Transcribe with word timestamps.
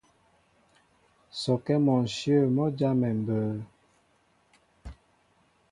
Sɔkɛ 1.41 1.73
mɔnshyə̂ 1.85 2.41
mɔ́ 2.55 2.67
jámɛ 2.77 3.09
mbə̌. 3.19 3.39